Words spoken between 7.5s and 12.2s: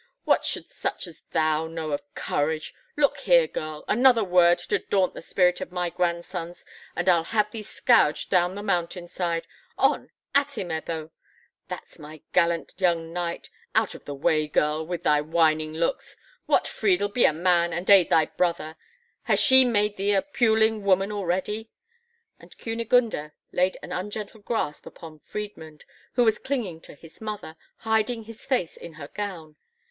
thee scourged down the mountain side! On! At him, Ebbo! That's